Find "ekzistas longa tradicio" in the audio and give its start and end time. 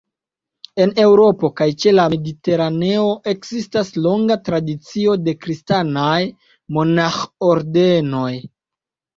3.33-5.15